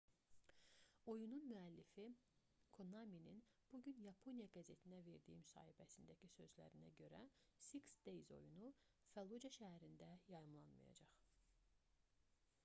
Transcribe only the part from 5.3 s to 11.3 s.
mühasibəsindəki sözlərinə görə six days oyunu fəllucə şəhərində yayımlanmayacaq